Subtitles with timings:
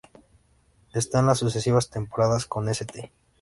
[1.13, 3.11] En las sucesivas temporadas con St.